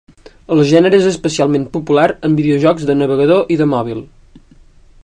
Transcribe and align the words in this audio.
El 0.53 0.61
gènere 0.69 0.99
és 1.01 1.05
especialment 1.09 1.67
popular 1.75 2.07
en 2.29 2.39
videojocs 2.41 2.89
de 2.91 2.97
navegador 3.03 3.55
i 3.57 3.61
de 3.63 3.69
mòbil. 3.77 4.03